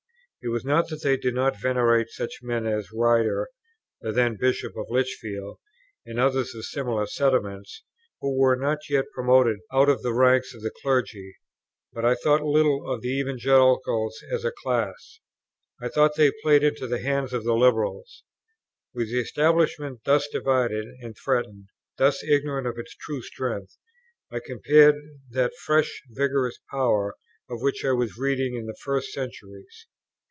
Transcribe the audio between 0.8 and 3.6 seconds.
that I did not venerate such men as Ryder,